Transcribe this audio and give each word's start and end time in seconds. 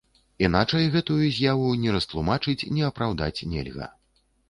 Іначай 0.45 0.87
гэтую 0.95 1.19
з'яву 1.35 1.69
ні 1.83 1.95
растлумачыць, 1.99 2.59
ні 2.73 2.91
апраўдаць 2.91 3.45
нельга. 3.57 3.97